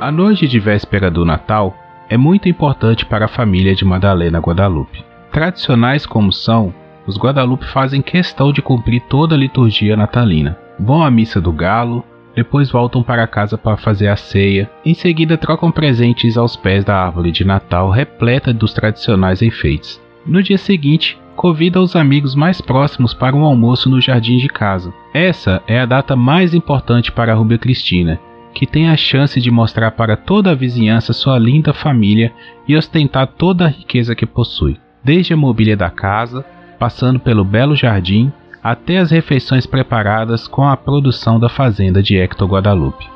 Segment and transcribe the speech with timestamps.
[0.00, 1.76] A noite de véspera do Natal
[2.08, 5.04] é muito importante para a família de Madalena Guadalupe.
[5.30, 6.72] Tradicionais como são,
[7.06, 10.56] os Guadalupe fazem questão de cumprir toda a liturgia natalina.
[10.78, 12.02] Vão à missa do galo,
[12.34, 14.70] depois voltam para casa para fazer a ceia.
[14.86, 20.00] Em seguida, trocam presentes aos pés da árvore de Natal repleta dos tradicionais enfeites.
[20.24, 24.94] No dia seguinte, convida os amigos mais próximos para um almoço no jardim de casa.
[25.12, 28.18] Essa é a data mais importante para a Rubia Cristina,
[28.54, 32.32] que tem a chance de mostrar para toda a vizinhança sua linda família
[32.66, 36.44] e ostentar toda a riqueza que possui, desde a mobília da casa,
[36.78, 38.32] passando pelo belo jardim,
[38.62, 43.06] até as refeições preparadas com a produção da fazenda de Hector Guadalupe.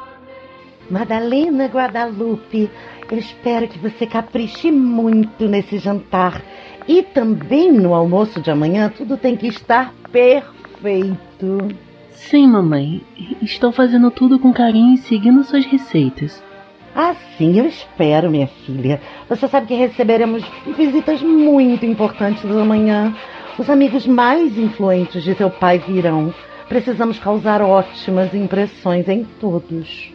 [0.91, 2.71] Madalena Guadalupe,
[3.11, 6.43] eu espero que você capriche muito nesse jantar.
[6.87, 11.69] E também no almoço de amanhã, tudo tem que estar perfeito.
[12.15, 13.03] Sim, mamãe.
[13.43, 16.43] Estou fazendo tudo com carinho e seguindo suas receitas.
[16.95, 19.01] Assim eu espero, minha filha.
[19.29, 20.45] Você sabe que receberemos
[20.77, 23.15] visitas muito importantes amanhã.
[23.59, 26.33] Os amigos mais influentes de seu pai virão.
[26.69, 30.13] Precisamos causar ótimas impressões em todos.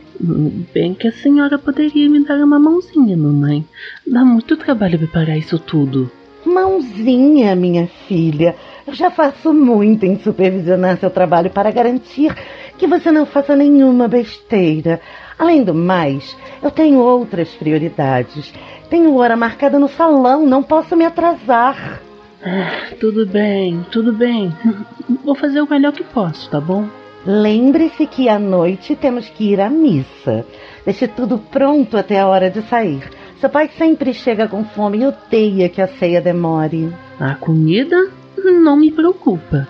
[0.73, 3.65] Bem que a senhora poderia me dar uma mãozinha, mamãe.
[4.05, 6.11] Dá muito trabalho preparar isso tudo.
[6.45, 8.55] Mãozinha, minha filha.
[8.87, 12.33] Eu já faço muito em supervisionar seu trabalho para garantir
[12.77, 15.01] que você não faça nenhuma besteira.
[15.37, 18.53] Além do mais, eu tenho outras prioridades.
[18.89, 22.01] Tenho hora marcada no salão, não posso me atrasar.
[22.43, 24.53] Ah, tudo bem, tudo bem.
[25.23, 26.87] Vou fazer o melhor que posso, tá bom?
[27.25, 30.45] Lembre-se que à noite temos que ir à missa.
[30.85, 33.03] Deixe tudo pronto até a hora de sair.
[33.39, 36.93] Seu pai sempre chega com fome e odeia que a ceia demore.
[37.17, 39.65] A comida não me preocupa.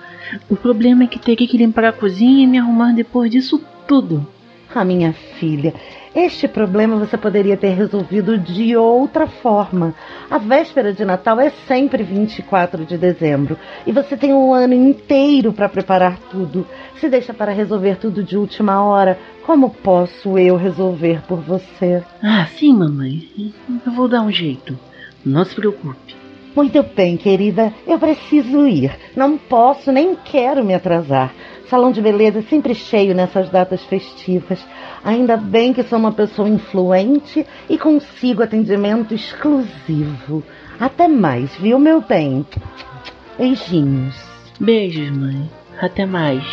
[0.50, 4.26] O problema é que teria que limpar a cozinha e me arrumar depois disso tudo.
[4.74, 5.74] Ah, minha filha,
[6.16, 9.96] este problema você poderia ter resolvido de outra forma.
[10.30, 15.52] A véspera de Natal é sempre 24 de dezembro e você tem um ano inteiro
[15.52, 16.68] para preparar tudo.
[17.00, 22.04] Se deixa para resolver tudo de última hora, como posso eu resolver por você?
[22.22, 23.28] Ah, sim, mamãe.
[23.86, 24.78] Eu vou dar um jeito.
[25.26, 26.16] Não se preocupe.
[26.56, 27.74] Muito bem, querida.
[27.88, 28.92] Eu preciso ir.
[29.16, 31.34] Não posso nem quero me atrasar.
[31.70, 34.60] Salão de beleza é sempre cheio nessas datas festivas.
[35.04, 40.44] Ainda bem que sou uma pessoa influente e consigo atendimento exclusivo.
[40.80, 42.44] Até mais, viu, meu bem?
[43.38, 44.16] Beijinhos.
[44.60, 45.48] Beijos, mãe.
[45.80, 46.44] Até mais.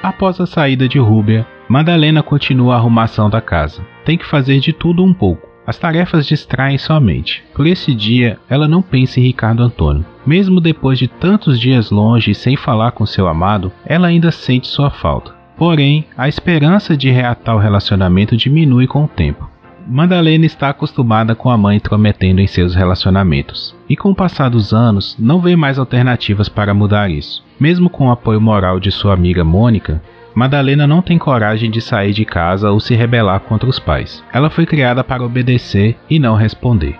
[0.00, 3.93] Após a saída de Rúbia, Madalena continua a arrumação da casa.
[4.04, 5.48] Tem que fazer de tudo um pouco.
[5.66, 7.42] As tarefas distraem sua mente.
[7.54, 10.04] Por esse dia, ela não pensa em Ricardo Antônio.
[10.26, 14.66] Mesmo depois de tantos dias longe e sem falar com seu amado, ela ainda sente
[14.66, 15.32] sua falta.
[15.56, 19.48] Porém, a esperança de reatar o relacionamento diminui com o tempo.
[19.86, 24.72] Madalena está acostumada com a mãe intrometendo em seus relacionamentos, e com o passar dos
[24.72, 27.44] anos não vê mais alternativas para mudar isso.
[27.60, 30.02] Mesmo com o apoio moral de sua amiga Mônica,
[30.34, 34.22] Madalena não tem coragem de sair de casa ou se rebelar contra os pais.
[34.32, 36.98] Ela foi criada para obedecer e não responder.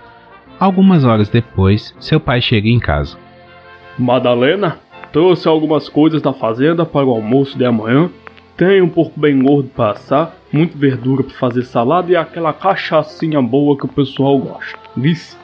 [0.61, 3.19] Algumas horas depois, seu pai chega em casa.
[3.99, 4.78] Madalena,
[5.12, 8.09] trouxe algumas coisas da fazenda para o almoço de amanhã.
[8.56, 13.43] Tem um porco bem gordo para assar, muita verdura para fazer salada e aquela cachaçinha
[13.43, 14.78] boa que o pessoal gosta.
[14.97, 15.37] Vice?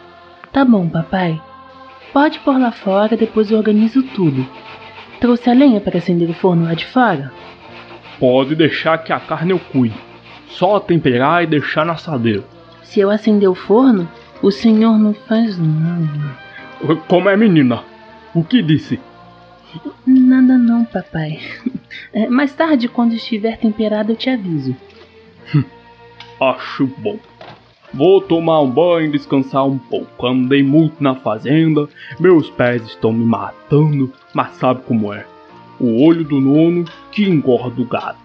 [0.52, 1.40] Tá bom, papai.
[2.12, 4.46] Pode pôr lá fora, depois eu organizo tudo.
[5.20, 7.32] Trouxe a lenha para acender o forno lá de fora?
[8.20, 9.98] Pode deixar que a carne eu cuide.
[10.46, 12.44] Só temperar e deixar na assadeira.
[12.82, 14.06] Se eu acender o forno,
[14.42, 16.36] o senhor não faz nada.
[17.08, 17.82] Como é, menina?
[18.34, 19.00] O que disse?
[20.06, 21.40] Nada não, papai.
[22.12, 24.76] É, mais tarde, quando estiver temperado, eu te aviso.
[26.40, 27.18] Acho bom.
[27.92, 30.26] Vou tomar um banho e descansar um pouco.
[30.26, 35.24] Andei muito na fazenda, meus pés estão me matando, mas sabe como é?
[35.80, 38.18] O olho do nono que engorda o gado.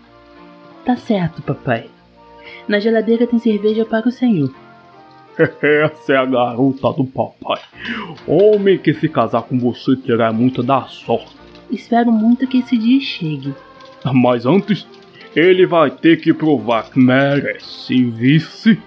[0.83, 1.89] Tá certo, papai.
[2.67, 4.53] Na geladeira tem cerveja para o senhor.
[5.37, 7.61] Essa é a garota do papai.
[8.27, 11.35] Homem que se casar com você terá muita da sorte.
[11.71, 13.53] Espero muito que esse dia chegue.
[14.13, 14.87] Mas antes,
[15.35, 18.79] ele vai ter que provar que merece vice.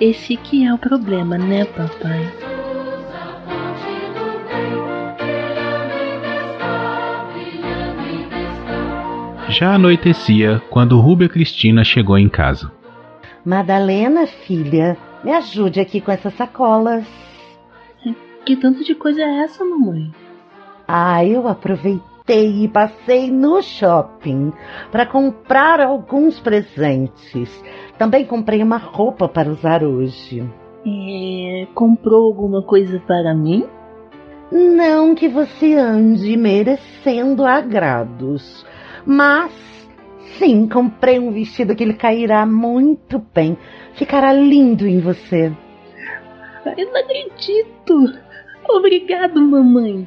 [0.00, 2.69] Esse que é o problema, né, papai?
[9.60, 12.72] Já anoitecia quando Rúbia Cristina chegou em casa.
[13.44, 17.06] Madalena, filha, me ajude aqui com essas sacolas.
[18.46, 20.10] Que tanto de coisa é essa, mamãe?
[20.88, 24.50] Ah, eu aproveitei e passei no shopping
[24.90, 27.62] para comprar alguns presentes.
[27.98, 30.42] Também comprei uma roupa para usar hoje.
[30.86, 33.66] É, comprou alguma coisa para mim?
[34.50, 38.64] Não que você ande merecendo agrados,
[39.06, 39.52] mas
[40.38, 43.56] sim, comprei um vestido que lhe cairá muito bem.
[43.94, 45.52] Ficará lindo em você.
[46.76, 48.18] Eu não acredito.
[48.68, 50.06] Obrigado, mamãe.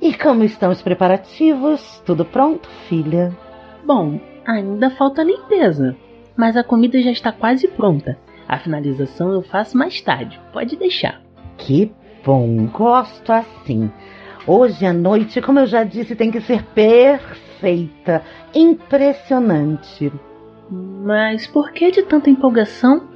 [0.00, 2.00] E como estão os preparativos?
[2.06, 3.36] Tudo pronto, filha?
[3.84, 5.96] Bom, ainda falta limpeza,
[6.36, 8.16] mas a comida já está quase pronta.
[8.48, 11.20] A finalização eu faço mais tarde, pode deixar.
[11.58, 11.92] Que
[12.24, 13.90] bom, gosto assim.
[14.46, 16.62] Hoje à noite, como eu já disse, tem que ser
[17.58, 18.22] perfeita,
[18.54, 20.12] impressionante.
[20.70, 23.08] Mas por que de tanta empolgação?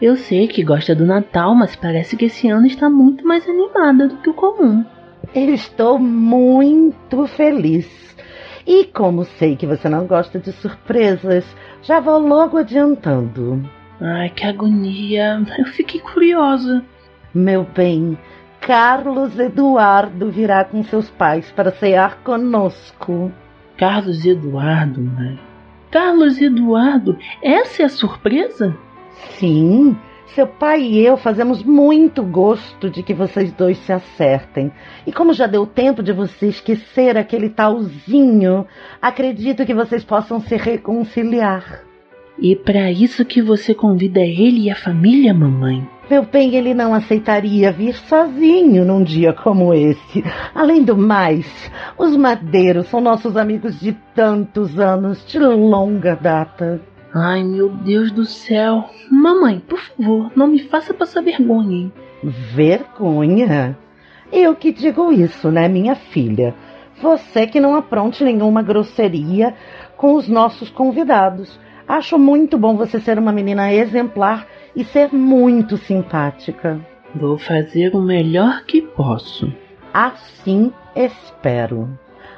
[0.00, 4.08] Eu sei que gosta do Natal, mas parece que esse ano está muito mais animada
[4.08, 4.84] do que o comum.
[5.34, 8.16] Eu estou muito feliz.
[8.66, 11.44] E como sei que você não gosta de surpresas,
[11.82, 13.62] já vou logo adiantando.
[14.00, 15.42] Ai, que agonia.
[15.58, 16.82] Eu fiquei curiosa.
[17.34, 18.16] Meu bem,
[18.60, 23.30] Carlos Eduardo virá com seus pais para cear conosco.
[23.80, 25.40] Carlos Eduardo, mãe.
[25.90, 28.76] Carlos Eduardo, essa é a surpresa?
[29.38, 29.96] Sim,
[30.26, 34.70] seu pai e eu fazemos muito gosto de que vocês dois se acertem.
[35.06, 38.66] E como já deu tempo de você esquecer aquele talzinho,
[39.00, 41.82] acredito que vocês possam se reconciliar.
[42.38, 45.88] E para isso que você convida ele e a família, mamãe?
[46.10, 50.24] Meu bem, ele não aceitaria vir sozinho num dia como esse.
[50.52, 51.46] Além do mais,
[51.96, 56.80] os madeiros são nossos amigos de tantos anos, de longa data.
[57.14, 58.86] Ai, meu Deus do céu.
[59.08, 61.92] Mamãe, por favor, não me faça passar vergonha, hein?
[62.24, 63.78] Vergonha?
[64.32, 66.56] Eu que digo isso, né, minha filha?
[67.00, 69.54] Você que não apronte nenhuma grosseria
[69.96, 71.56] com os nossos convidados.
[71.86, 74.44] Acho muito bom você ser uma menina exemplar
[74.74, 76.80] e ser muito simpática.
[77.14, 79.52] Vou fazer o melhor que posso.
[79.92, 81.88] Assim espero.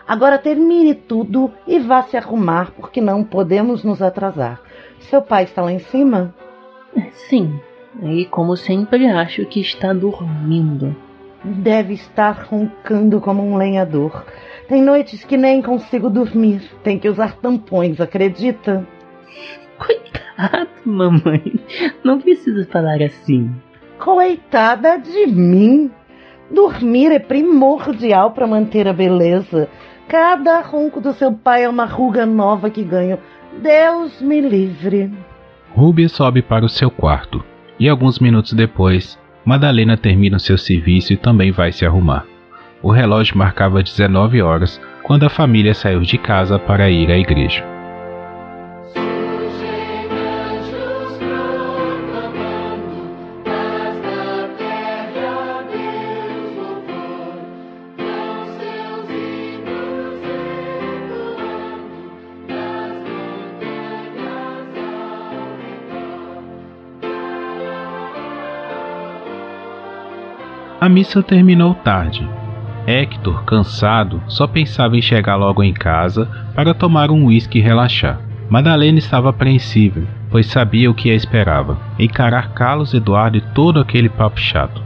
[0.07, 4.61] Agora termine tudo e vá se arrumar, porque não podemos nos atrasar.
[4.99, 6.35] Seu pai está lá em cima?
[7.29, 7.61] Sim,
[8.03, 10.95] e como sempre acho que está dormindo.
[11.45, 14.25] Deve estar roncando como um lenhador.
[14.69, 16.63] Tem noites que nem consigo dormir.
[16.83, 18.87] Tem que usar tampões, acredita?
[20.43, 21.43] Coitado, mamãe.
[22.03, 23.51] Não precisa falar assim.
[23.99, 25.91] Coitada de mim.
[26.51, 29.69] Dormir é primordial para manter a beleza.
[30.09, 33.19] Cada ronco do seu pai é uma ruga nova que ganho.
[33.63, 35.13] Deus me livre.
[35.75, 37.43] Rubia sobe para o seu quarto
[37.79, 42.27] e alguns minutos depois, Madalena termina o seu serviço e também vai se arrumar.
[42.83, 47.72] O relógio marcava 19 horas quando a família saiu de casa para ir à igreja.
[70.83, 72.29] A missa terminou tarde.
[72.89, 78.21] Hector, cansado, só pensava em chegar logo em casa para tomar um uísque e relaxar.
[78.51, 84.09] Madalena estava apreensiva, pois sabia o que a esperava: encarar Carlos Eduardo e todo aquele
[84.09, 84.83] papo chato.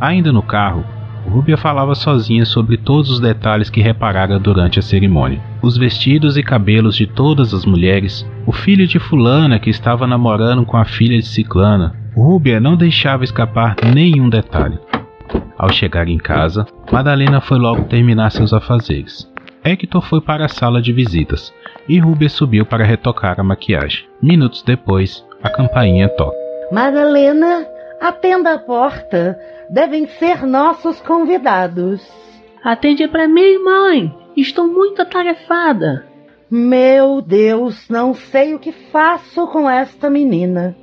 [0.00, 0.84] Ainda no carro,
[1.28, 5.40] Rúbia falava sozinha sobre todos os detalhes que reparara durante a cerimônia.
[5.60, 10.64] Os vestidos e cabelos de todas as mulheres, o filho de Fulana que estava namorando
[10.64, 11.96] com a filha de Ciclana.
[12.14, 14.78] Rúbia não deixava escapar nenhum detalhe.
[15.58, 19.30] Ao chegar em casa, Madalena foi logo terminar seus afazeres.
[19.64, 21.52] Hector foi para a sala de visitas
[21.88, 24.06] e Rubia subiu para retocar a maquiagem.
[24.22, 26.36] Minutos depois, a campainha toca.
[26.70, 27.66] Madalena,
[28.00, 29.38] atenda a porta.
[29.70, 32.00] Devem ser nossos convidados.
[32.62, 34.14] Atende para mim, mãe.
[34.36, 36.06] Estou muito atarefada.
[36.50, 40.76] Meu Deus, não sei o que faço com esta menina.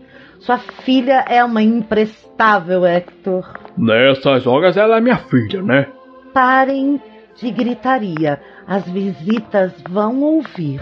[0.44, 3.50] Sua filha é uma imprestável, Hector.
[3.78, 5.88] Nessas horas ela é minha filha, né?
[6.34, 7.02] Parem
[7.42, 8.42] de gritaria.
[8.68, 10.82] As visitas vão ouvir.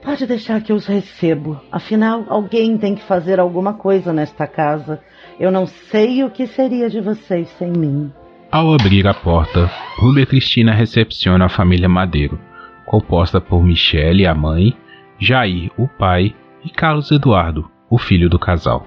[0.00, 1.60] Pode deixar que eu os recebo.
[1.72, 5.00] Afinal, alguém tem que fazer alguma coisa nesta casa.
[5.40, 8.12] Eu não sei o que seria de vocês sem mim.
[8.52, 12.38] Ao abrir a porta, Rúbia Cristina recepciona a família Madeiro,
[12.86, 14.72] composta por Michele, a mãe,
[15.18, 16.32] Jair, o pai,
[16.64, 18.86] e Carlos Eduardo, o filho do casal.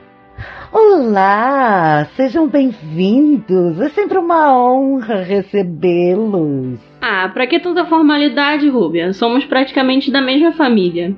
[0.73, 3.79] Olá, sejam bem-vindos.
[3.79, 6.79] É sempre uma honra recebê-los.
[6.99, 9.13] Ah, pra que tanta formalidade, Rúbia?
[9.13, 11.15] Somos praticamente da mesma família.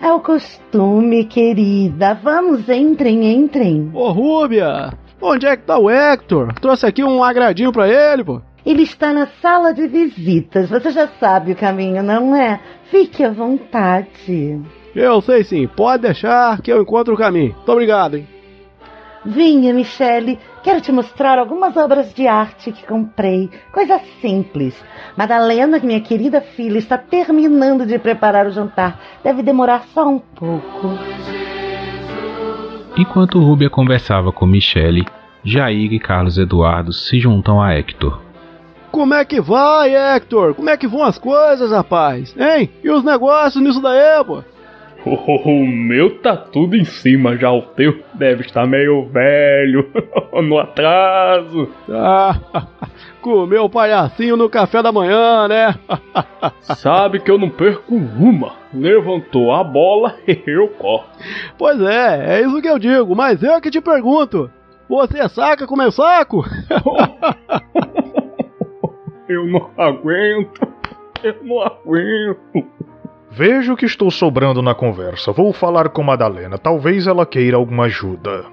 [0.00, 2.14] É o costume, querida.
[2.14, 3.90] Vamos, entrem, entrem.
[3.92, 6.54] Ô, Rúbia, onde é que tá o Hector?
[6.60, 8.40] Trouxe aqui um agradinho pra ele, pô.
[8.64, 10.70] Ele está na sala de visitas.
[10.70, 12.60] Você já sabe o caminho, não é?
[12.84, 14.60] Fique à vontade.
[14.94, 17.52] Eu sei sim, pode deixar que eu encontro o caminho.
[17.52, 18.35] Muito obrigado, hein?
[19.26, 20.38] Vinha, Michele.
[20.62, 23.50] Quero te mostrar algumas obras de arte que comprei.
[23.72, 24.80] Coisa simples.
[25.16, 29.00] Madalena, minha querida filha, está terminando de preparar o jantar.
[29.24, 30.96] Deve demorar só um pouco.
[32.96, 35.04] Enquanto Rúbia conversava com Michele,
[35.44, 38.20] Jair e Carlos Eduardo se juntam a Hector.
[38.92, 40.54] Como é que vai, Hector?
[40.54, 42.34] Como é que vão as coisas, rapaz?
[42.38, 42.70] Hein?
[42.82, 44.42] E os negócios nisso daí, pô?
[45.06, 49.88] O meu tá tudo em cima já, o teu deve estar meio velho,
[50.42, 51.72] no atraso.
[51.88, 52.36] Ah,
[53.22, 55.76] comeu o palhacinho no café da manhã, né?
[56.60, 58.54] Sabe que eu não perco uma.
[58.74, 61.08] Levantou a bola, eu corto.
[61.56, 64.50] Pois é, é isso que eu digo, mas eu que te pergunto.
[64.88, 66.44] Você saca com meu saco?
[69.28, 70.66] eu não aguento,
[71.22, 72.75] eu não aguento.
[73.36, 75.30] Vejo que estou sobrando na conversa.
[75.30, 76.56] Vou falar com Madalena.
[76.56, 78.46] Talvez ela queira alguma ajuda.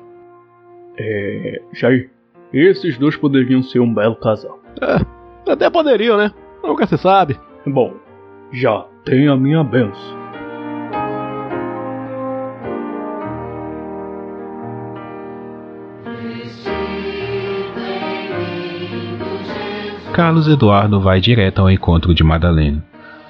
[1.00, 1.62] É.
[1.72, 2.10] Jair,
[2.52, 4.60] esses dois poderiam ser um belo casal.
[4.82, 6.32] É, até poderiam, né?
[6.62, 7.40] Nunca se sabe.
[7.66, 7.94] Bom,
[8.52, 10.22] já tem a minha benção.
[20.12, 22.84] Carlos Eduardo vai direto ao encontro de Madalena.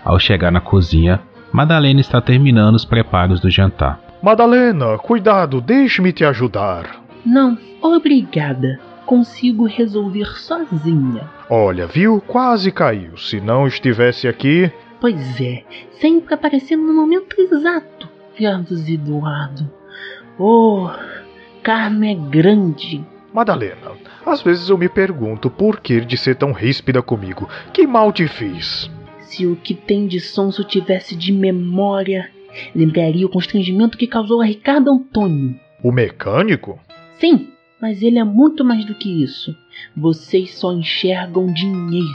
[0.04, 1.22] Ao chegar na cozinha,
[1.54, 4.00] Madalena está terminando os preparos do jantar.
[4.24, 7.04] Madalena, cuidado, deixe-me te ajudar.
[7.24, 8.80] Não, obrigada.
[9.06, 11.30] Consigo resolver sozinha.
[11.48, 12.20] Olha, viu?
[12.20, 13.16] Quase caiu.
[13.18, 14.72] Se não estivesse aqui.
[15.00, 15.64] Pois é,
[16.00, 18.10] sempre aparecendo no momento exato.
[18.36, 19.70] Carlos Eduardo.
[20.40, 20.90] Oh,
[21.62, 23.06] Carmen é grande.
[23.32, 23.92] Madalena,
[24.26, 27.48] às vezes eu me pergunto por que de ser tão ríspida comigo.
[27.72, 28.90] Que mal te fiz?
[29.34, 32.30] Se o que tem de sonso tivesse de memória,
[32.76, 35.60] lembraria o constrangimento que causou a Ricardo Antônio.
[35.84, 36.80] O mecânico?
[37.20, 37.48] Sim,
[37.82, 39.58] mas ele é muito mais do que isso.
[39.98, 42.14] Vocês só enxergam dinheiro.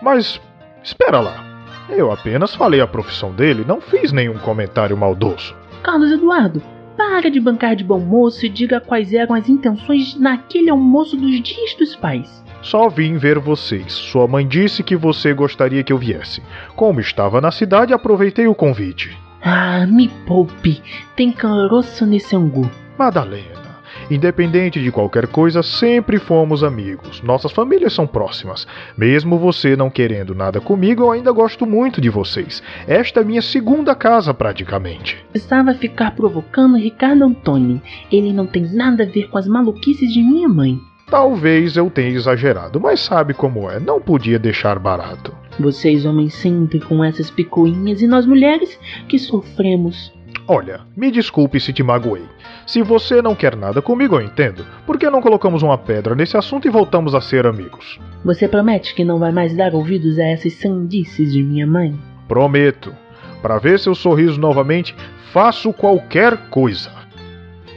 [0.00, 0.40] Mas,
[0.80, 1.44] espera lá.
[1.88, 5.52] Eu apenas falei a profissão dele, não fiz nenhum comentário maldoso.
[5.82, 6.62] Carlos Eduardo,
[6.96, 11.42] para de bancar de bom moço e diga quais eram as intenções naquele almoço dos
[11.42, 12.44] dias dos pais.
[12.62, 13.92] Só vim ver vocês.
[13.92, 16.42] Sua mãe disse que você gostaria que eu viesse.
[16.76, 19.16] Como estava na cidade, aproveitei o convite.
[19.42, 20.82] Ah, me poupe.
[21.16, 22.70] Tem caroço nesse angu.
[22.98, 27.22] Madalena, independente de qualquer coisa, sempre fomos amigos.
[27.22, 28.66] Nossas famílias são próximas.
[28.96, 32.62] Mesmo você não querendo nada comigo, eu ainda gosto muito de vocês.
[32.86, 35.16] Esta é minha segunda casa, praticamente.
[35.30, 37.80] Precisava ficar provocando Ricardo Antônio.
[38.12, 40.78] Ele não tem nada a ver com as maluquices de minha mãe.
[41.10, 45.34] Talvez eu tenha exagerado, mas sabe como é, não podia deixar barato.
[45.58, 50.12] Vocês, homens, sempre com essas picuinhas e nós, mulheres, que sofremos.
[50.46, 52.22] Olha, me desculpe se te magoei.
[52.64, 54.64] Se você não quer nada comigo, eu entendo.
[54.86, 57.98] Por que não colocamos uma pedra nesse assunto e voltamos a ser amigos?
[58.24, 61.98] Você promete que não vai mais dar ouvidos a essas sandices de minha mãe?
[62.28, 62.94] Prometo.
[63.42, 64.94] Para ver seu sorriso novamente,
[65.32, 66.99] faço qualquer coisa.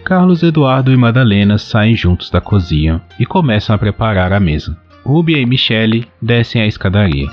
[0.03, 4.77] Carlos Eduardo e Madalena saem juntos da cozinha e começam a preparar a mesa.
[5.05, 7.27] Rubia e Michele descem a escadaria.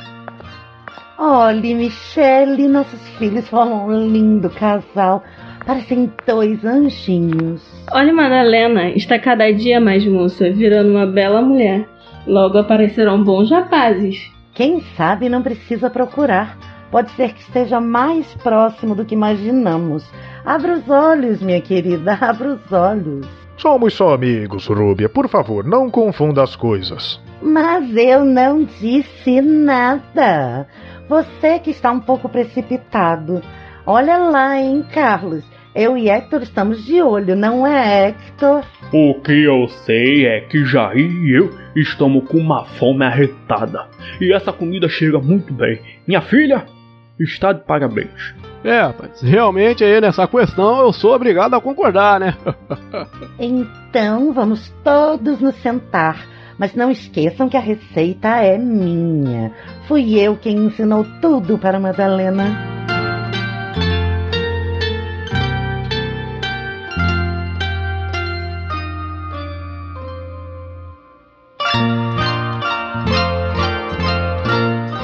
[1.18, 5.24] Olhe, Michele, nossos filhos formam um lindo casal.
[5.66, 7.60] Parecem dois anjinhos.
[7.90, 11.88] Olha, Madalena, está cada dia mais moça, virando uma bela mulher.
[12.24, 14.30] Logo aparecerão bons rapazes.
[14.54, 16.56] Quem sabe não precisa procurar.
[16.90, 20.04] Pode ser que esteja mais próximo do que imaginamos.
[20.44, 23.26] Abra os olhos, minha querida, abra os olhos.
[23.56, 25.08] Somos só amigos, Rúbia.
[25.08, 27.20] Por favor, não confunda as coisas.
[27.42, 30.66] Mas eu não disse nada.
[31.08, 33.42] Você que está um pouco precipitado.
[33.84, 35.44] Olha lá, hein, Carlos.
[35.74, 38.64] Eu e Hector estamos de olho, não é, Hector?
[38.92, 43.86] O que eu sei é que Jair e eu estamos com uma fome arretada.
[44.20, 45.80] E essa comida chega muito bem.
[46.08, 46.64] Minha filha
[47.24, 48.34] está de parabéns.
[48.62, 52.36] É, rapaz, realmente aí nessa questão eu sou obrigado a concordar, né?
[53.38, 56.26] então vamos todos nos sentar.
[56.58, 59.50] Mas não esqueçam que a receita é minha.
[59.88, 62.44] Fui eu quem ensinou tudo para Madalena.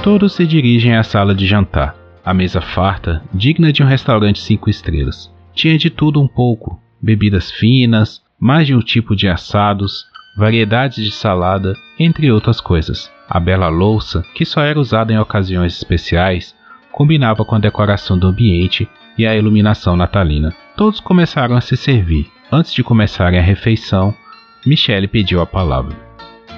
[0.03, 2.06] Todos se dirigem à sala de jantar.
[2.27, 5.33] A mesa farta, digna de um restaurante cinco estrelas.
[5.55, 10.05] Tinha de tudo um pouco: bebidas finas, mais de um tipo de assados,
[10.37, 13.09] variedades de salada, entre outras coisas.
[13.31, 16.53] A bela louça, que só era usada em ocasiões especiais,
[16.91, 20.53] combinava com a decoração do ambiente e a iluminação natalina.
[20.77, 22.27] Todos começaram a se servir.
[22.51, 24.13] Antes de começarem a refeição,
[24.67, 25.95] Michele pediu a palavra.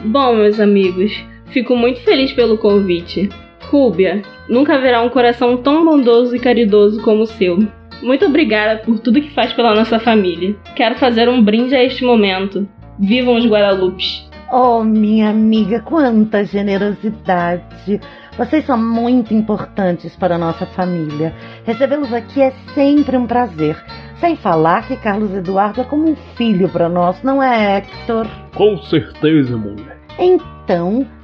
[0.03, 1.13] Bom, meus amigos,
[1.53, 3.29] fico muito feliz pelo convite.
[3.71, 7.59] Rúbia, nunca haverá um coração tão bondoso e caridoso como o seu.
[8.03, 10.57] Muito obrigada por tudo que faz pela nossa família.
[10.75, 12.67] Quero fazer um brinde a este momento.
[12.99, 14.29] Vivam os Guadalupes!
[14.51, 18.01] Oh, minha amiga, quanta generosidade!
[18.39, 21.35] Vocês são muito importantes para a nossa família.
[21.65, 23.77] Recebê-los aqui é sempre um prazer.
[24.21, 28.27] Sem falar que Carlos Eduardo é como um filho para nós, não é, Hector?
[28.55, 29.99] Com certeza, mulher.
[30.19, 30.58] Então,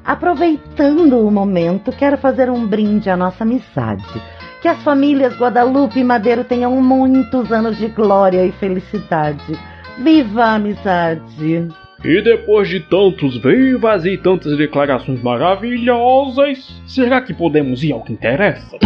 [0.05, 4.05] aproveitando o momento, quero fazer um brinde à nossa amizade.
[4.63, 9.59] Que as famílias Guadalupe e Madeiro tenham muitos anos de glória e felicidade.
[9.99, 11.69] Viva a amizade!
[12.05, 18.13] E depois de tantos vivas e tantas declarações maravilhosas, será que podemos ir ao que
[18.13, 18.77] interessa?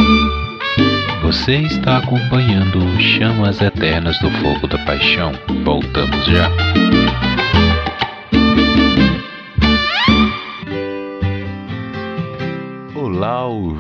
[1.23, 5.33] Você está acompanhando Chamas Eternas do Fogo da Paixão.
[5.65, 6.49] Voltamos já.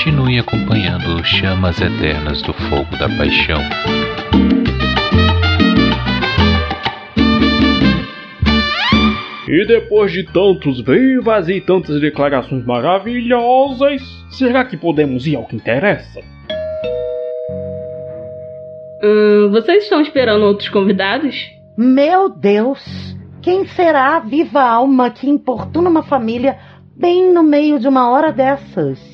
[0.02, 3.60] Continue acompanhando Chamas Eternas do Fogo da Paixão.
[9.46, 15.54] E depois de tantos vivas e tantas declarações maravilhosas, será que podemos ir ao que
[15.54, 16.20] interessa?
[19.04, 21.36] Hum, vocês estão esperando outros convidados?
[21.78, 22.82] Meu Deus!
[23.40, 26.58] Quem será a viva alma que importuna uma família
[26.96, 29.11] bem no meio de uma hora dessas?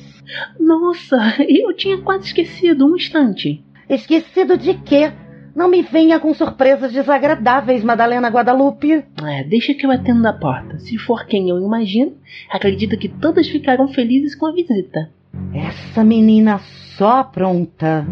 [0.59, 3.63] Nossa, eu tinha quase esquecido um instante.
[3.89, 5.11] Esquecido de quê?
[5.55, 9.03] Não me venha com surpresas desagradáveis, Madalena Guadalupe.
[9.25, 10.79] É, deixa que eu atendo a porta.
[10.79, 12.15] Se for quem eu imagino,
[12.49, 15.09] acredito que todas ficarão felizes com a visita.
[15.53, 18.05] Essa menina só pronta.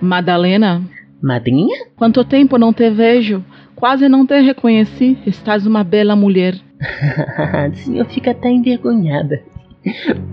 [0.00, 0.82] Madalena,
[1.20, 1.86] Madrinha?
[1.96, 3.44] quanto tempo não te vejo?
[3.78, 5.16] Quase não te reconheci.
[5.24, 6.56] Estás uma bela mulher.
[7.74, 9.40] Sim, eu fico até envergonhada.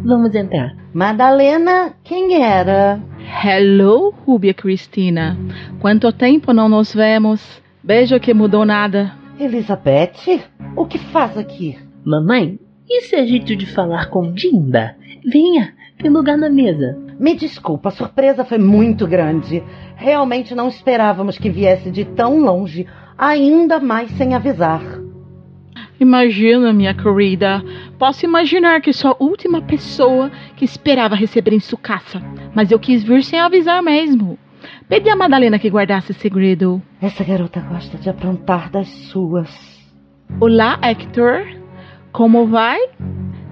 [0.03, 0.75] Vamos entrar.
[0.91, 2.99] Madalena, quem era?
[3.43, 5.37] Hello, Rubia Cristina.
[5.79, 7.61] Quanto tempo não nos vemos?
[7.83, 9.13] Beijo que mudou nada.
[9.39, 10.41] Elizabeth?
[10.75, 11.77] O que faz aqui?
[12.03, 14.95] Mamãe, isso é jeito de falar com Dinda.
[15.23, 16.97] Venha, tem lugar na mesa.
[17.19, 19.61] Me desculpa, a surpresa foi muito grande.
[19.95, 24.81] Realmente não esperávamos que viesse de tão longe, ainda mais sem avisar.
[25.99, 27.63] Imagina, minha querida.
[27.97, 32.21] Posso imaginar que sou a última pessoa que esperava receber em sua casa,
[32.53, 34.37] mas eu quis vir sem avisar mesmo.
[34.89, 36.81] Pedi a Madalena que guardasse o segredo.
[37.01, 39.49] Essa garota gosta de aprontar das suas.
[40.39, 41.45] Olá, Hector.
[42.11, 42.79] Como vai?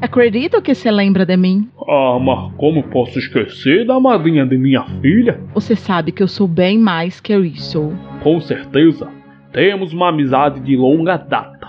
[0.01, 1.69] Acredito que você lembra de mim.
[1.87, 5.39] Ah, mas como posso esquecer da madrinha de minha filha?
[5.53, 7.91] Você sabe que eu sou bem mais que isso.
[8.21, 9.22] Com certeza.
[9.53, 11.67] Temos uma amizade de longa data.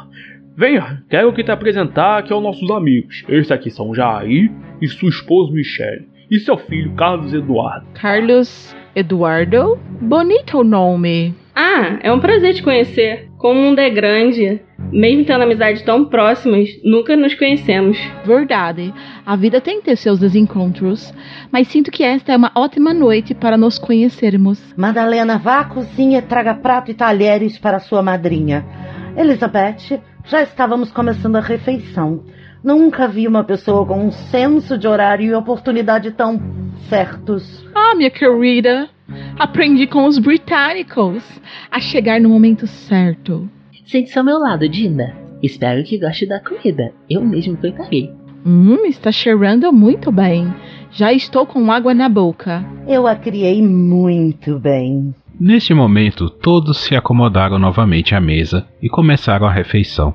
[0.56, 3.22] Venha, quero que te apresentar aqui aos nossos amigos.
[3.28, 6.08] Estes aqui são Jair e sua esposa Michelle.
[6.30, 7.86] E seu filho Carlos Eduardo.
[7.92, 9.78] Carlos Eduardo?
[10.00, 11.34] Bonito o nome.
[11.54, 13.28] Ah, é um prazer te conhecer.
[13.36, 14.60] Como o mundo é grande,
[14.94, 17.98] mesmo tendo amizades tão próximas, nunca nos conhecemos.
[18.24, 18.94] Verdade.
[19.26, 21.12] A vida tem que ter seus desencontros,
[21.50, 24.72] mas sinto que esta é uma ótima noite para nos conhecermos.
[24.76, 28.64] Madalena, vá à cozinha e traga prato e talheres para sua madrinha.
[29.16, 32.24] Elizabeth, já estávamos começando a refeição.
[32.62, 36.40] Nunca vi uma pessoa com um senso de horário e oportunidade tão
[36.88, 37.68] certos.
[37.74, 38.88] Ah, minha querida,
[39.38, 41.22] aprendi com os britânicos
[41.70, 43.50] a chegar no momento certo.
[43.86, 45.14] Sente-se ao meu lado, Dinda.
[45.42, 46.92] Espero que goste da comida.
[47.08, 48.10] Eu mesmo preparei.
[48.46, 50.52] Hum, está cheirando muito bem.
[50.90, 52.64] Já estou com água na boca.
[52.86, 55.14] Eu a criei muito bem.
[55.38, 60.14] Neste momento, todos se acomodaram novamente à mesa e começaram a refeição.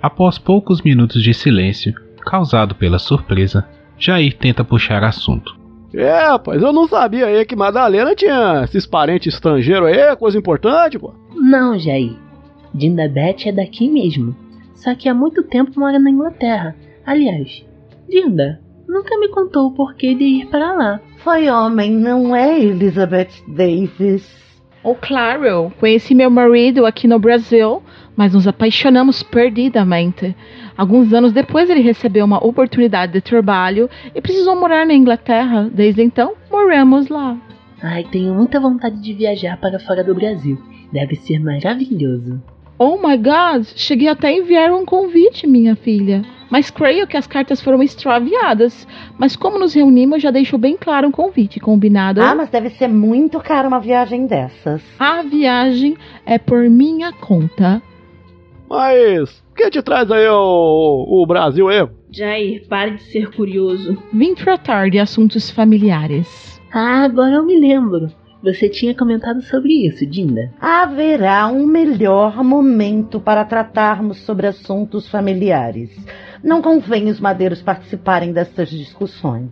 [0.00, 1.92] Após poucos minutos de silêncio,
[2.24, 3.66] causado pela surpresa,
[3.98, 5.56] Jair tenta puxar assunto.
[5.92, 10.98] É, rapaz, eu não sabia aí que Madalena tinha esses parentes estrangeiros aí, coisa importante,
[10.98, 11.14] pô.
[11.34, 12.23] Não, Jair.
[12.74, 14.34] Dinda Beth é daqui mesmo.
[14.74, 16.76] Só que há muito tempo mora na Inglaterra.
[17.06, 17.64] Aliás,
[18.08, 21.00] Dinda nunca me contou o porquê de ir para lá.
[21.18, 24.42] Foi homem, não é, Elizabeth Davis?
[24.82, 27.82] Oh, claro, conheci meu marido aqui no Brasil,
[28.14, 30.36] mas nos apaixonamos perdidamente.
[30.76, 35.70] Alguns anos depois ele recebeu uma oportunidade de trabalho e precisou morar na Inglaterra.
[35.72, 37.36] Desde então, moramos lá.
[37.82, 40.58] Ai, tenho muita vontade de viajar para fora do Brasil.
[40.92, 42.42] Deve ser maravilhoso.
[42.78, 46.22] Oh my god, cheguei até a enviar um convite, minha filha.
[46.50, 48.86] Mas creio que as cartas foram extraviadas.
[49.18, 52.20] Mas como nos reunimos, já deixou bem claro um convite, combinado?
[52.20, 54.82] Ah, mas deve ser muito caro uma viagem dessas.
[54.98, 57.80] A viagem é por minha conta.
[58.68, 61.88] Mas, o que te traz aí o, o Brasil aí?
[62.10, 63.96] Jair, pare de ser curioso.
[64.12, 66.60] Vim tratar de assuntos familiares.
[66.72, 68.10] Ah, agora eu me lembro.
[68.44, 70.52] Você tinha comentado sobre isso, Dinda.
[70.60, 75.90] Haverá um melhor momento para tratarmos sobre assuntos familiares.
[76.42, 79.48] Não convém os madeiros participarem dessas discussões.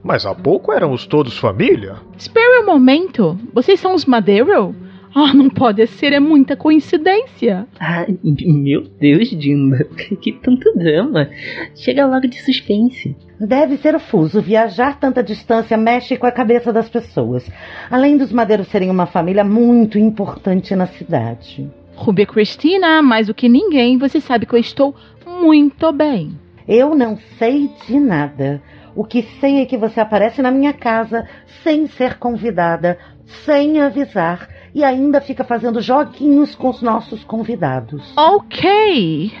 [0.00, 1.96] Mas há pouco éramos todos família.
[2.16, 3.36] Espere um momento.
[3.52, 4.76] Vocês são os Madeiro?
[5.12, 7.66] Ah, não pode ser, é muita coincidência.
[7.80, 9.88] Ah, meu Deus, Dinda.
[10.22, 11.28] Que tanto drama.
[11.74, 13.16] Chega logo de suspense.
[13.38, 14.40] Deve ser o fuso.
[14.40, 17.48] Viajar tanta distância mexe com a cabeça das pessoas.
[17.90, 21.70] Além dos madeiros serem uma família muito importante na cidade.
[21.94, 24.94] Rubia Cristina, mais do que ninguém, você sabe que eu estou
[25.26, 26.38] muito bem.
[26.66, 28.62] Eu não sei de nada.
[28.94, 31.28] O que sei é que você aparece na minha casa
[31.62, 32.98] sem ser convidada,
[33.44, 38.12] sem avisar, e ainda fica fazendo joguinhos com os nossos convidados.
[38.16, 39.32] Ok.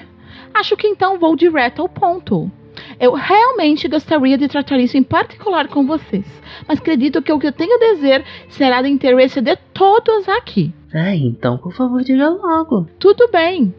[0.54, 2.50] Acho que então vou direto ao ponto.
[2.98, 6.24] Eu realmente gostaria de tratar isso em particular com vocês,
[6.66, 10.72] mas acredito que o que eu tenho a dizer será de interesse de todos aqui.
[10.94, 12.86] Ah, então por favor diga logo.
[12.98, 13.74] Tudo bem.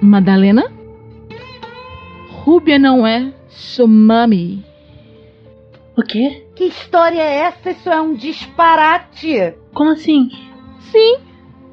[0.00, 0.70] Madalena?
[2.30, 4.64] Rúbia não é sua mami.
[5.96, 6.46] O quê?
[6.54, 7.70] Que história é essa?
[7.70, 9.54] Isso é um disparate.
[9.74, 10.30] Como assim?
[10.78, 11.16] Sim,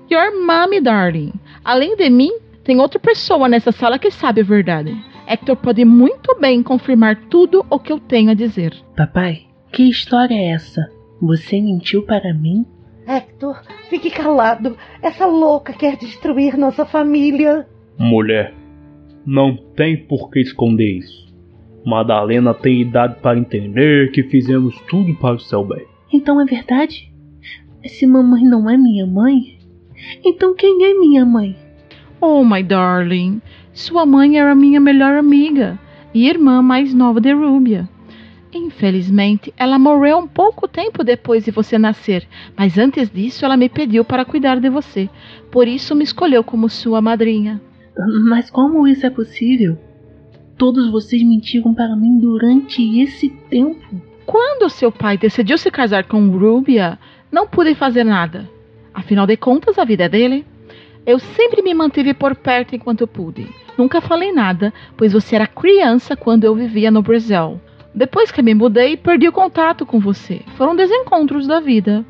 [0.10, 1.34] your mommy, darling.
[1.64, 2.32] Além de mim,
[2.64, 4.96] tem outra pessoa nessa sala que sabe a verdade.
[5.28, 8.74] Hector pode muito bem confirmar tudo o que eu tenho a dizer.
[8.96, 10.90] Papai, que história é essa?
[11.22, 12.66] Você mentiu para mim?
[13.08, 14.78] Hector, fique calado.
[15.02, 17.68] Essa louca quer destruir nossa família.
[17.98, 18.54] Mulher,
[19.26, 21.26] não tem por que esconder isso.
[21.86, 25.86] Madalena tem idade para entender que fizemos tudo para o seu bem.
[26.12, 27.12] Então é verdade?
[27.86, 29.60] Se mamãe não é minha mãe,
[30.24, 31.56] então quem é minha mãe?
[32.20, 33.40] Oh, my darling,
[33.76, 35.78] sua mãe era minha melhor amiga
[36.14, 37.88] e irmã mais nova de Rúbia.
[38.52, 43.70] Infelizmente, ela morreu um pouco tempo depois de você nascer, mas antes disso ela me
[43.70, 45.08] pediu para cuidar de você.
[45.52, 47.62] Por isso me escolheu como sua madrinha.
[48.24, 49.78] Mas como isso é possível?
[50.58, 54.02] todos vocês mentiram para mim durante esse tempo.
[54.26, 56.98] Quando seu pai decidiu se casar com Rubia,
[57.32, 58.50] não pude fazer nada.
[58.94, 60.46] Afinal de contas, a vida é dele.
[61.06, 63.48] Eu sempre me mantive por perto enquanto pude.
[63.78, 67.60] Nunca falei nada, pois você era criança quando eu vivia no Brasil.
[67.94, 70.42] Depois que me mudei, perdi o contato com você.
[70.58, 72.06] Foram desencontros da vida.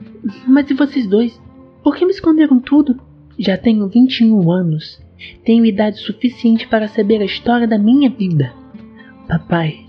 [0.47, 1.39] Mas e vocês dois?
[1.83, 2.99] Por que me esconderam tudo?
[3.37, 4.99] Já tenho 21 anos.
[5.43, 8.53] Tenho idade suficiente para saber a história da minha vida.
[9.27, 9.85] Papai,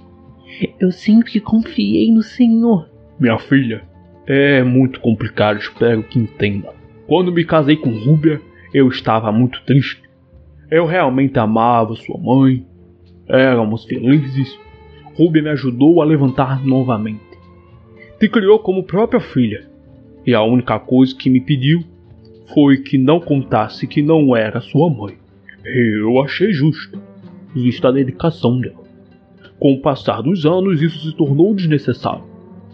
[0.80, 2.88] eu sempre confiei no Senhor.
[3.18, 3.82] Minha filha,
[4.26, 6.74] é muito complicado, espero que entenda.
[7.06, 8.40] Quando me casei com Rúbia,
[8.74, 10.02] eu estava muito triste.
[10.70, 12.66] Eu realmente amava sua mãe.
[13.28, 14.58] Éramos felizes.
[15.16, 17.20] Rúbia me ajudou a levantar novamente.
[18.18, 19.68] Te criou como própria filha.
[20.26, 21.84] E a única coisa que me pediu
[22.52, 25.16] foi que não contasse que não era sua mãe.
[25.64, 27.00] Eu achei justo,
[27.54, 28.84] vista a dedicação dela.
[29.58, 32.24] Com o passar dos anos, isso se tornou desnecessário.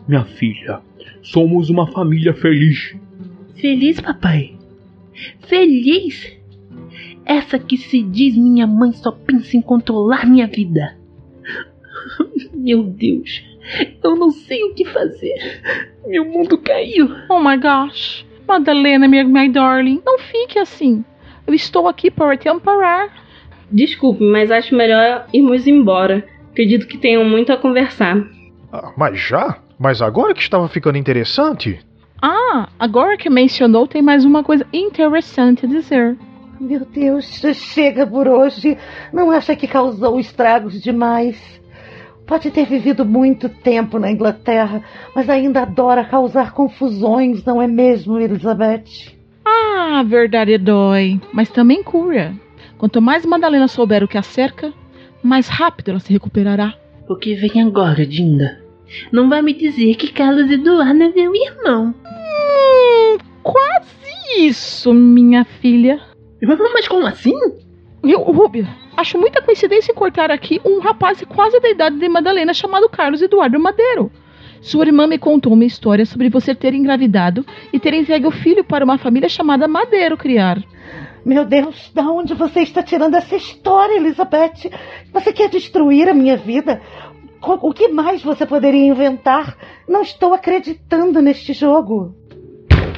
[0.08, 0.80] Minha filha,
[1.22, 2.96] somos uma família feliz.
[3.54, 4.56] Feliz, papai?
[5.46, 6.41] Feliz?
[7.24, 10.96] Essa que se diz minha mãe só pensa em controlar minha vida.
[12.52, 13.44] Meu Deus,
[14.02, 15.60] eu não sei o que fazer.
[16.06, 17.08] Meu mundo caiu.
[17.28, 18.26] Oh my gosh.
[18.46, 21.04] Madalena, minha my darling, não fique assim.
[21.46, 23.08] Eu estou aqui para te amparar.
[23.70, 26.24] Desculpe, mas acho melhor irmos embora.
[26.50, 28.22] Acredito que tenham muito a conversar.
[28.72, 29.58] Ah, mas já?
[29.78, 31.80] Mas agora que estava ficando interessante?
[32.20, 36.16] Ah, agora que mencionou, tem mais uma coisa interessante a dizer.
[36.62, 38.78] Meu Deus, chega por hoje.
[39.12, 41.36] Não acha que causou estragos demais?
[42.24, 44.80] Pode ter vivido muito tempo na Inglaterra,
[45.12, 49.12] mas ainda adora causar confusões, não é mesmo, Elizabeth?
[49.44, 52.32] Ah, a verdade dói, mas também cura.
[52.78, 54.72] Quanto mais Madalena souber o que a cerca,
[55.20, 56.74] mais rápido ela se recuperará.
[57.08, 58.62] O que vem agora, Dinda?
[59.10, 61.92] Não vai me dizer que Carlos Eduardo é meu irmão.
[62.06, 66.11] Hum, quase isso, minha filha.
[66.42, 67.34] Mas como assim?
[68.02, 72.88] Eu, Rubia, acho muita coincidência encontrar aqui um rapaz quase da idade de Madalena chamado
[72.88, 74.10] Carlos Eduardo Madeiro.
[74.60, 78.64] Sua irmã me contou uma história sobre você ter engravidado e ter entregue o filho
[78.64, 80.60] para uma família chamada Madeiro criar.
[81.24, 84.70] Meu Deus, da onde você está tirando essa história, Elizabeth?
[85.12, 86.80] Você quer destruir a minha vida?
[87.40, 89.56] O que mais você poderia inventar?
[89.88, 92.16] Não estou acreditando neste jogo.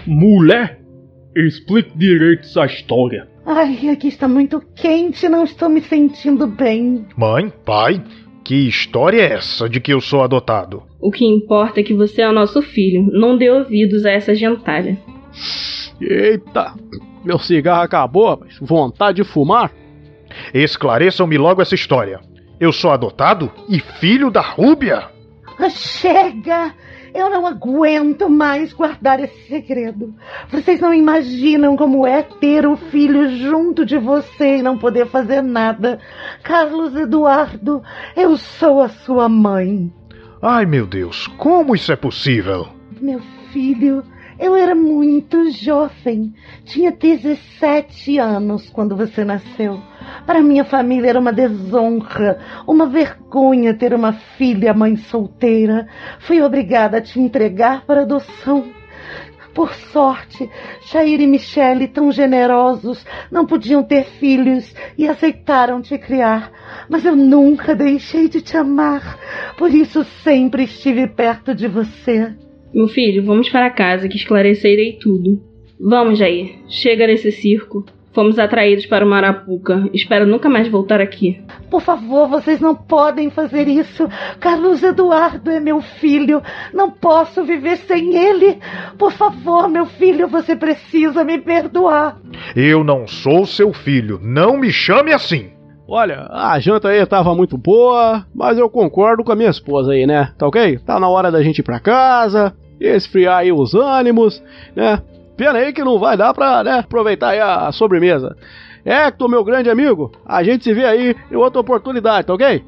[0.07, 0.81] Mulher,
[1.37, 3.34] explique direito essa história.
[3.47, 7.07] Ai, aqui está muito quente, não estou me sentindo bem.
[7.17, 8.03] Mãe, pai,
[8.43, 10.83] que história é essa de que eu sou adotado?
[11.01, 13.07] O que importa é que você é o nosso filho.
[13.13, 14.99] Não dê ouvidos a essa gentalha.
[16.01, 16.75] Eita,
[17.25, 18.57] meu cigarro acabou, rapaz.
[18.61, 19.71] Vontade de fumar?
[20.53, 22.21] Esclareçam-me logo essa história.
[22.59, 25.09] Eu sou adotado e filho da Rúbia?
[25.71, 26.75] Chega!
[27.15, 30.13] Eu não aguento mais guardar esse segredo.
[30.51, 35.41] Vocês não imaginam como é ter o filho junto de você e não poder fazer
[35.41, 36.01] nada.
[36.43, 37.81] Carlos Eduardo,
[38.17, 39.93] eu sou a sua mãe.
[40.43, 42.67] Ai, meu Deus, como isso é possível?
[43.01, 43.21] Meu
[43.53, 44.03] filho,
[44.45, 46.35] eu era muito jovem.
[46.67, 49.81] Tinha 17 anos quando você nasceu.
[50.27, 55.89] Para minha família era uma desonra, uma vergonha ter uma filha mãe solteira.
[56.19, 58.65] Fui obrigada a te entregar para adoção.
[59.55, 60.51] Por sorte,
[60.91, 66.51] Jair e Michele, tão generosos, não podiam ter filhos e aceitaram te criar.
[66.87, 69.19] Mas eu nunca deixei de te amar.
[69.57, 72.44] Por isso sempre estive perto de você.
[72.75, 75.41] Meu filho, vamos para casa que esclarecerei tudo.
[75.81, 76.57] Vamos, Jair.
[76.69, 77.85] Chega nesse circo.
[78.13, 79.89] Fomos atraídos para o Marapuca.
[79.93, 81.41] Espero nunca mais voltar aqui.
[81.71, 84.09] Por favor, vocês não podem fazer isso.
[84.41, 86.43] Carlos Eduardo é meu filho.
[86.73, 88.59] Não posso viver sem ele.
[88.99, 92.21] Por favor, meu filho, você precisa me perdoar.
[92.57, 94.19] Eu não sou seu filho.
[94.21, 95.51] Não me chame assim.
[95.87, 100.07] Olha, a janta aí tava muito boa, mas eu concordo com a minha esposa aí,
[100.07, 100.33] né?
[100.39, 100.79] Tá ok?
[100.79, 102.55] Tá na hora da gente ir pra casa,
[102.87, 104.43] esfriar aí os ânimos,
[104.75, 105.01] né?
[105.37, 108.37] Pena aí que não vai dar pra né, aproveitar aí a, a sobremesa.
[108.85, 112.63] Hector, meu grande amigo, a gente se vê aí em outra oportunidade, tá ok?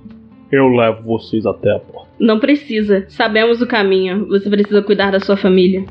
[0.50, 2.09] Eu levo vocês até a porta.
[2.18, 3.05] Não precisa.
[3.09, 4.26] Sabemos o caminho.
[4.29, 5.85] Você precisa cuidar da sua família.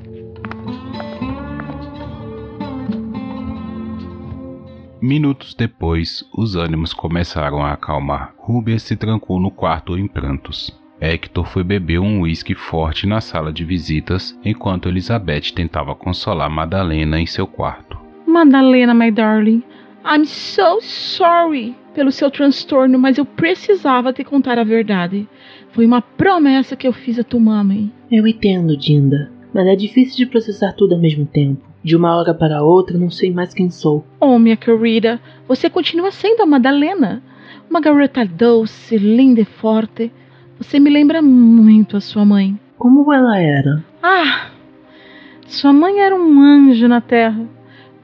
[5.01, 8.33] Minutos depois, os ânimos começaram a acalmar.
[8.37, 10.71] Rubia se trancou no quarto em prantos.
[10.99, 17.19] Hector foi beber um uísque forte na sala de visitas, enquanto Elizabeth tentava consolar Madalena
[17.19, 17.97] em seu quarto.
[18.25, 19.63] Madalena, my darling,
[20.05, 21.75] I'm so sorry.
[21.95, 25.27] pelo seu transtorno, mas eu precisava te contar a verdade.
[25.71, 27.89] Foi uma promessa que eu fiz a tua mãe.
[28.11, 31.61] Eu entendo, Dinda, mas é difícil de processar tudo ao mesmo tempo.
[31.81, 34.05] De uma hora para outra, não sei mais quem sou.
[34.19, 37.23] Oh, minha querida, você continua sendo a Madalena.
[37.69, 40.11] Uma garota doce, linda e forte.
[40.57, 42.57] Você me lembra muito a sua mãe.
[42.77, 43.83] Como ela era?
[44.01, 44.51] Ah,
[45.47, 47.45] sua mãe era um anjo na terra.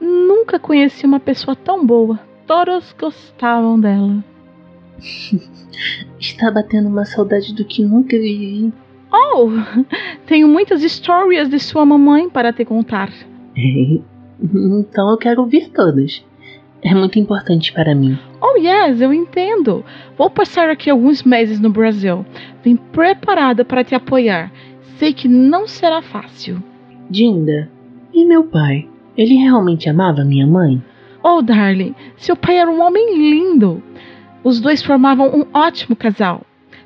[0.00, 2.20] Nunca conheci uma pessoa tão boa.
[2.46, 4.24] Todos gostavam dela.
[6.18, 8.72] Está batendo uma saudade do que nunca vivi.
[9.12, 9.48] Oh,
[10.26, 13.10] tenho muitas histórias de sua mamãe para te contar.
[13.56, 16.24] então eu quero ouvir todas.
[16.84, 18.18] É muito importante para mim.
[18.40, 19.84] Oh, yes, eu entendo.
[20.18, 22.26] Vou passar aqui alguns meses no Brasil.
[22.64, 24.52] Vim preparada para te apoiar.
[24.96, 26.62] Sei que não será fácil.
[27.08, 27.70] Dinda,
[28.12, 28.88] e meu pai?
[29.16, 30.82] Ele realmente amava minha mãe?
[31.22, 33.80] Oh, darling, seu pai era um homem lindo.
[34.42, 36.42] Os dois formavam um ótimo casal.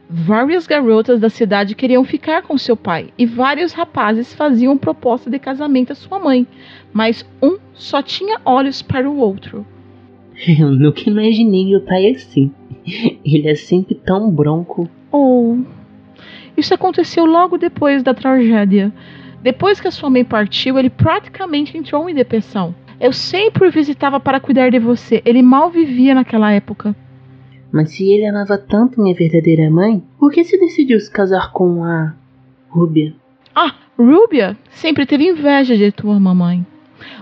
[0.09, 5.39] Várias garotas da cidade queriam ficar com seu pai e vários rapazes faziam proposta de
[5.39, 6.47] casamento à sua mãe,
[6.93, 9.67] mas um só tinha olhos para o outro.
[10.59, 12.53] Eu nunca imaginei meu pai assim.
[13.25, 14.89] Ele é sempre tão bronco.
[15.11, 15.57] Oh,
[16.57, 18.93] isso aconteceu logo depois da tragédia.
[19.43, 22.75] Depois que a sua mãe partiu, ele praticamente entrou em depressão.
[22.99, 25.23] Eu sempre o visitava para cuidar de você.
[25.25, 26.97] Ele mal vivia naquela época.
[27.71, 31.85] Mas se ele amava tanto minha verdadeira mãe, por que se decidiu se casar com
[31.85, 32.15] a
[32.69, 33.15] Rúbia?
[33.55, 36.65] Ah, Rúbia sempre teve inveja de tua mamãe.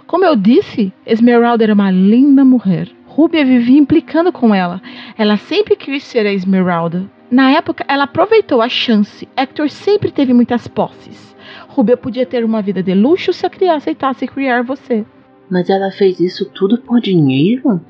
[0.06, 2.88] Como eu disse, Esmeralda era uma linda mulher.
[3.14, 4.82] Rúbia vivia implicando com ela.
[5.16, 7.08] Ela sempre quis ser a Esmeralda.
[7.30, 9.28] Na época, ela aproveitou a chance.
[9.36, 11.36] Hector sempre teve muitas posses.
[11.68, 15.06] Rúbia podia ter uma vida de luxo se a criança aceitasse criar você.
[15.48, 17.80] Mas ela fez isso tudo por dinheiro?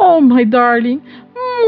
[0.00, 1.00] Oh, my darling,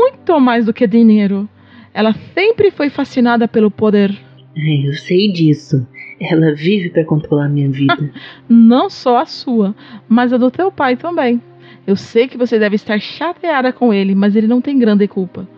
[0.00, 1.48] muito mais do que dinheiro.
[1.94, 4.10] Ela sempre foi fascinada pelo poder.
[4.56, 5.86] Eu sei disso.
[6.20, 8.12] Ela vive para controlar minha vida.
[8.48, 9.72] Não só a sua,
[10.08, 11.40] mas a do teu pai também.
[11.88, 15.48] Eu sei que você deve estar chateada com ele, mas ele não tem grande culpa.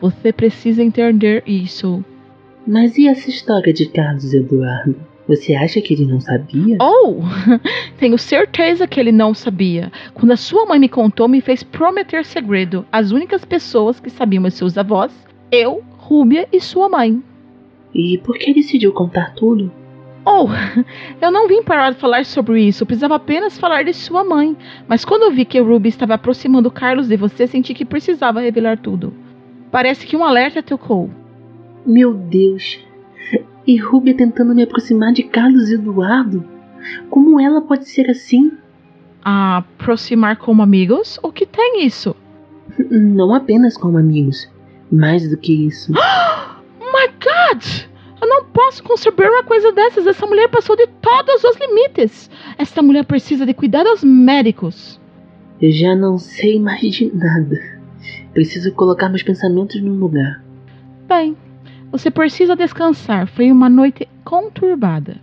[0.00, 2.04] Você precisa entender isso.
[2.64, 4.94] Mas e essa história de Carlos Eduardo?
[5.26, 6.78] Você acha que ele não sabia?
[6.80, 7.22] Oh,
[7.98, 9.90] tenho certeza que ele não sabia.
[10.14, 12.86] Quando a sua mãe me contou, me fez prometer segredo.
[12.92, 15.12] As únicas pessoas que sabiam os seus avós,
[15.50, 17.20] eu, Rúbia e sua mãe.
[17.92, 19.72] E por que decidiu contar tudo?
[20.24, 20.46] Oh,
[21.20, 22.82] eu não vim parar de falar sobre isso.
[22.82, 24.56] Eu precisava apenas falar de sua mãe.
[24.86, 28.40] Mas quando eu vi que o Ruby estava aproximando Carlos de você, senti que precisava
[28.40, 29.12] revelar tudo.
[29.70, 31.10] Parece que um alerta tocou.
[31.84, 32.78] Meu Deus,
[33.66, 36.44] e Rúbia tentando me aproximar de Carlos Eduardo?
[37.08, 38.52] Como ela pode ser assim?
[39.24, 41.18] Aproximar como amigos?
[41.22, 42.14] O que tem isso?
[42.90, 44.50] Não apenas como amigos.
[44.90, 45.92] Mais do que isso.
[48.72, 50.06] posso conceber uma coisa dessas.
[50.06, 52.30] Essa mulher passou de todos os limites.
[52.56, 55.00] Esta mulher precisa de cuidados médicos.
[55.60, 57.60] Eu já não sei mais de nada.
[58.32, 60.42] Preciso colocar meus pensamentos no lugar.
[61.06, 61.36] Bem,
[61.90, 63.26] você precisa descansar.
[63.26, 65.16] Foi uma noite conturbada.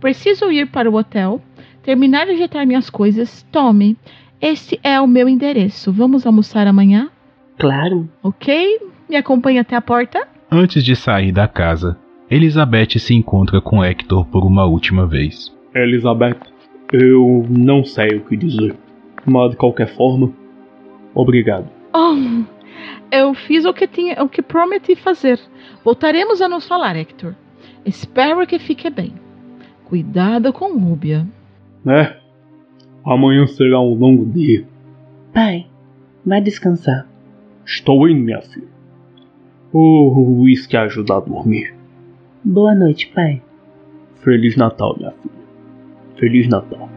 [0.00, 1.40] Preciso ir para o hotel,
[1.82, 3.46] terminar de ajeitar minhas coisas.
[3.52, 3.96] Tome,
[4.40, 5.92] este é o meu endereço.
[5.92, 7.10] Vamos almoçar amanhã?
[7.58, 8.08] Claro.
[8.22, 8.80] Ok?
[9.08, 10.26] Me acompanhe até a porta?
[10.50, 11.96] Antes de sair da casa,
[12.30, 15.50] Elizabeth se encontra com Hector por uma última vez.
[15.74, 16.38] Elizabeth,
[16.92, 18.76] eu não sei o que dizer,
[19.24, 20.30] mas de qualquer forma,
[21.14, 21.66] obrigado.
[21.94, 22.44] Oh,
[23.10, 25.40] eu fiz o que tinha, o que prometi fazer.
[25.82, 27.34] Voltaremos a nos falar, Hector.
[27.86, 29.14] Espero que fique bem.
[29.84, 31.26] Cuidado com Rúbia.
[31.86, 32.14] É.
[33.06, 34.66] Amanhã será um longo dia.
[35.32, 35.66] Pai,
[36.26, 37.06] vai descansar.
[37.64, 38.68] Estou indo, minha filha.
[39.72, 41.77] O uísque ajuda a dormir.
[42.44, 43.42] Boa noite, pai.
[44.22, 45.34] Feliz Natal, minha filha.
[46.18, 46.88] Feliz Natal.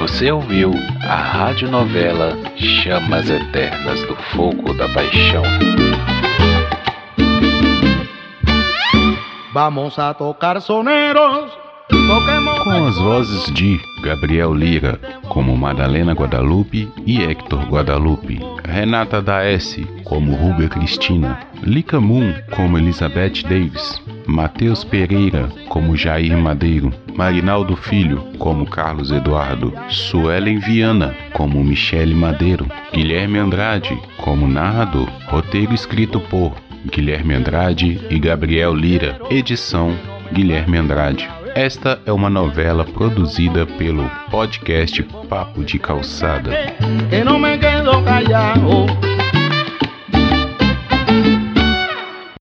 [0.00, 5.44] Você ouviu a radionovela Chamas Eternas do Fogo da Paixão.
[9.52, 11.61] Vamos a tocar soneros.
[12.12, 15.00] Com as vozes de Gabriel Lira,
[15.30, 23.42] como Madalena Guadalupe e Hector Guadalupe, Renata Daes, como Rubia Cristina, Lika Moon, como Elizabeth
[23.44, 32.14] Davis, Matheus Pereira, como Jair Madeiro, Marinaldo Filho, como Carlos Eduardo, Suelen Viana, como Michele
[32.14, 36.52] Madeiro, Guilherme Andrade, como narrador, roteiro escrito por
[36.84, 39.96] Guilherme Andrade e Gabriel Lira, edição
[40.30, 41.41] Guilherme Andrade.
[41.54, 46.50] Esta é uma novela produzida pelo podcast Papo de Calçada.